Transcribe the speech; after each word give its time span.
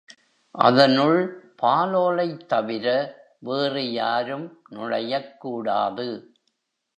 அதனுள் 0.55 1.19
பாலோலைத் 1.61 2.47
தவிர 2.47 2.85
வேறு 3.39 3.91
யாரும் 3.91 4.61
நுழையக் 4.71 5.37
கூடாது. 5.37 6.07